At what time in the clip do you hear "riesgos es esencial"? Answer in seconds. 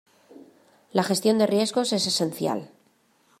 1.45-2.71